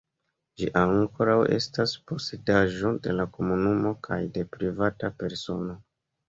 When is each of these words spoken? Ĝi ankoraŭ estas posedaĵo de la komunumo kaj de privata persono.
Ĝi 0.59 0.67
ankoraŭ 0.79 1.35
estas 1.57 1.93
posedaĵo 2.11 2.93
de 3.09 3.13
la 3.19 3.27
komunumo 3.37 3.93
kaj 4.09 4.19
de 4.39 4.47
privata 4.57 5.13
persono. 5.23 5.79